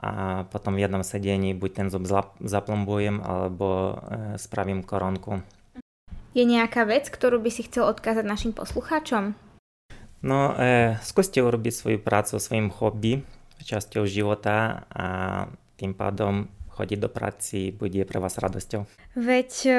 a 0.00 0.44
potom 0.48 0.76
v 0.76 0.88
jednom 0.88 1.04
sedení 1.04 1.52
buď 1.52 1.70
ten 1.72 1.88
zub 1.92 2.08
zaplombujem 2.40 3.20
alebo 3.20 4.00
spravím 4.40 4.80
koronku. 4.80 5.44
Je 6.32 6.44
nejaká 6.44 6.84
vec, 6.88 7.08
ktorú 7.08 7.40
by 7.40 7.48
si 7.52 7.64
chcel 7.64 7.88
odkázať 7.88 8.24
našim 8.24 8.52
poslucháčom? 8.56 9.36
No, 10.26 10.58
e, 10.58 10.98
skúste 11.06 11.38
urobiť 11.38 11.70
svoju 11.70 11.98
prácu 12.02 12.42
svojim 12.42 12.66
hobby, 12.74 13.22
časťou 13.62 14.10
života 14.10 14.82
a 14.90 15.06
tým 15.78 15.94
pádom 15.94 16.50
chodiť 16.74 16.98
do 16.98 17.06
práci 17.06 17.70
bude 17.70 18.02
pre 18.02 18.18
vás 18.18 18.34
radosťou. 18.34 18.90
Veď 19.14 19.50
e, 19.70 19.74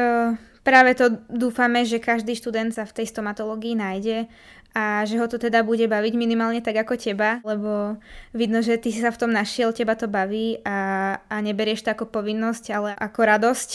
práve 0.64 0.96
to 0.96 1.20
dúfame, 1.28 1.84
že 1.84 2.00
každý 2.00 2.40
študent 2.40 2.72
sa 2.72 2.88
v 2.88 2.96
tej 3.04 3.12
stomatológii 3.12 3.76
nájde 3.76 4.32
a 4.72 5.04
že 5.04 5.20
ho 5.20 5.28
to 5.28 5.36
teda 5.36 5.68
bude 5.68 5.84
baviť 5.84 6.14
minimálne 6.16 6.64
tak 6.64 6.80
ako 6.80 6.96
teba, 6.96 7.44
lebo 7.44 8.00
vidno, 8.32 8.64
že 8.64 8.80
ty 8.80 8.96
si 8.96 9.04
sa 9.04 9.12
v 9.12 9.20
tom 9.20 9.32
našiel, 9.36 9.76
teba 9.76 10.00
to 10.00 10.08
baví 10.08 10.64
a, 10.64 11.20
a 11.28 11.36
neberieš 11.44 11.84
to 11.84 11.92
ako 11.92 12.08
povinnosť, 12.08 12.66
ale 12.72 12.90
ako 12.96 13.20
radosť. 13.20 13.70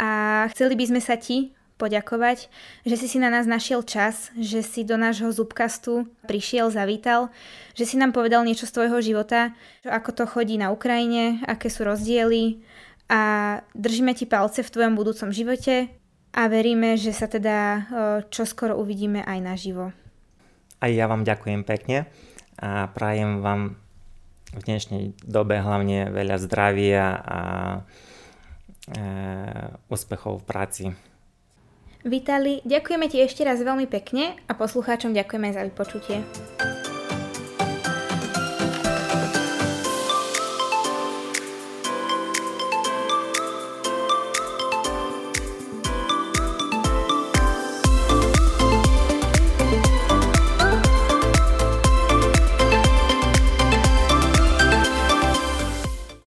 A 0.00 0.10
chceli 0.52 0.76
by 0.76 0.84
sme 0.84 1.00
sa 1.00 1.16
ti 1.16 1.56
poďakovať, 1.80 2.52
že 2.84 2.94
si 3.00 3.08
si 3.08 3.16
na 3.16 3.32
nás 3.32 3.48
našiel 3.48 3.80
čas, 3.80 4.28
že 4.36 4.60
si 4.60 4.84
do 4.84 5.00
nášho 5.00 5.32
zubkastu 5.32 6.04
prišiel, 6.28 6.68
zavítal, 6.68 7.32
že 7.72 7.88
si 7.88 7.96
nám 7.96 8.12
povedal 8.12 8.44
niečo 8.44 8.68
z 8.68 8.76
tvojho 8.76 9.00
života, 9.00 9.56
ako 9.88 10.12
to 10.12 10.24
chodí 10.28 10.60
na 10.60 10.68
Ukrajine, 10.68 11.40
aké 11.48 11.72
sú 11.72 11.88
rozdiely 11.88 12.60
a 13.08 13.20
držíme 13.72 14.12
ti 14.12 14.28
palce 14.28 14.60
v 14.60 14.72
tvojom 14.76 14.94
budúcom 15.00 15.32
živote 15.32 15.88
a 16.36 16.42
veríme, 16.52 17.00
že 17.00 17.16
sa 17.16 17.26
teda 17.26 17.88
čoskoro 18.28 18.76
uvidíme 18.76 19.24
aj 19.24 19.38
naživo. 19.40 19.96
A 20.80 20.84
ja 20.92 21.08
vám 21.08 21.24
ďakujem 21.24 21.64
pekne 21.64 22.08
a 22.60 22.88
prajem 22.92 23.40
vám 23.40 23.80
v 24.50 24.60
dnešnej 24.66 25.04
dobe 25.22 25.62
hlavne 25.62 26.10
veľa 26.10 26.36
zdravia 26.42 27.06
a 27.22 27.40
e, 27.70 27.80
úspechov 29.86 30.42
v 30.42 30.46
práci. 30.46 30.84
Vitali, 32.00 32.64
ďakujeme 32.64 33.12
ti 33.12 33.20
ešte 33.20 33.44
raz 33.44 33.60
veľmi 33.60 33.84
pekne 33.84 34.32
a 34.48 34.56
poslucháčom 34.56 35.12
ďakujeme 35.12 35.52
za 35.52 35.60
vypočutie. 35.68 36.24